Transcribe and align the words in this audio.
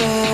before 0.00 0.29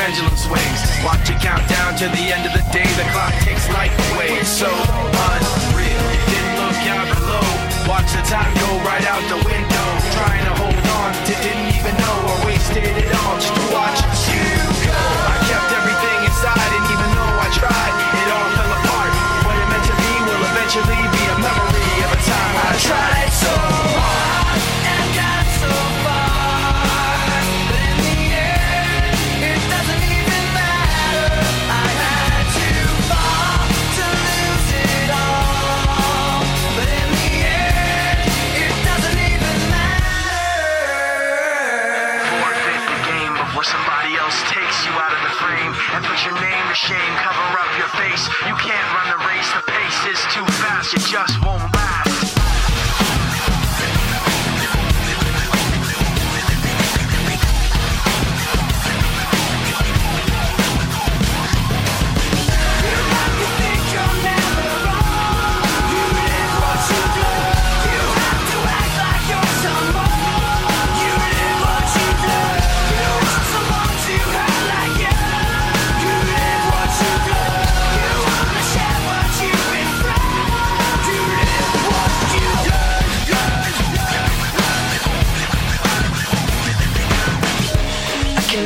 pendulum 0.00 0.36
swings. 0.36 0.80
Watch 1.04 1.28
it 1.28 1.38
count 1.44 1.68
down 1.68 1.92
to 2.00 2.08
the 2.08 2.24
end 2.32 2.48
of 2.48 2.52
the 2.56 2.64
day. 2.72 2.88
The 2.96 3.04
clock 3.12 3.34
takes 3.44 3.68
life 3.68 3.92
away. 4.12 4.32
It's 4.40 4.48
so 4.48 4.70
unreal. 4.72 6.04
You 6.16 6.22
didn't 6.32 6.56
look 6.56 6.80
out 6.96 7.06
below. 7.12 7.44
Watch 7.84 8.08
the 8.16 8.24
time 8.24 8.52
go 8.64 8.70
right 8.88 9.04
out 9.12 9.20
the 9.28 9.40
window. 9.44 9.86
Trying 10.16 10.44
to 10.48 10.54
hold 10.56 10.86
on 11.00 11.12
to 11.28 11.34
didn't 11.44 11.68
even 11.76 11.94
know 12.00 12.16
or 12.32 12.36
wasted 12.46 12.96
it 13.04 13.12
all. 13.14 13.59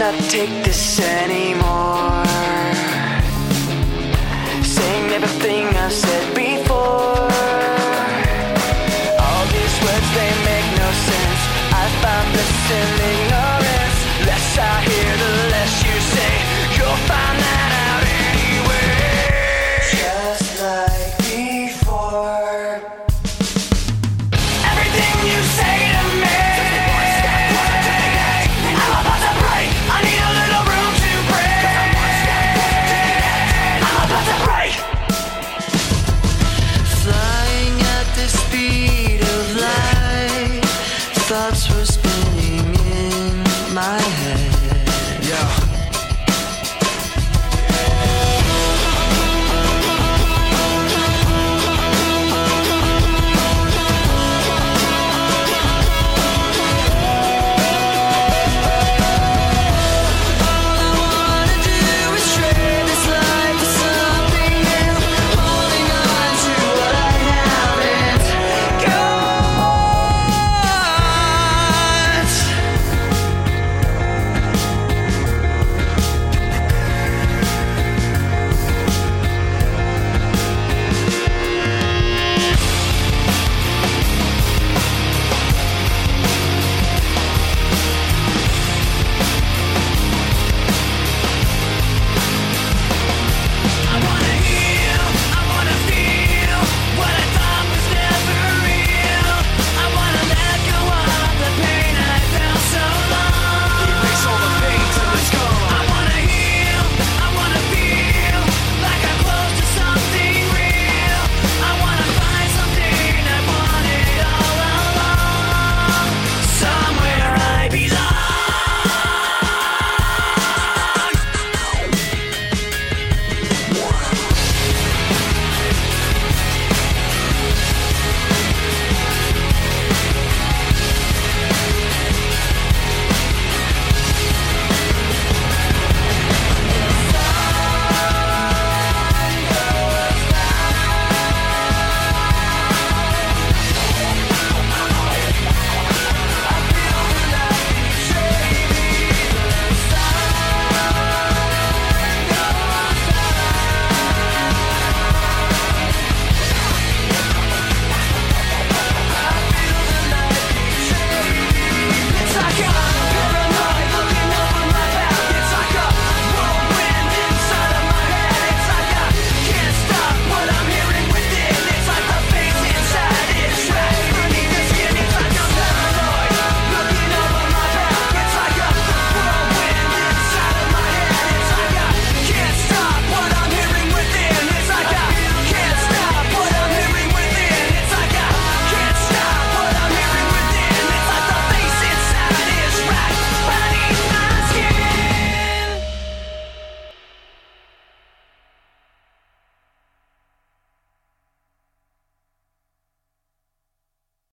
cannot 0.04 0.30
take 0.30 0.64
this 0.64 1.00
anymore. 1.00 2.03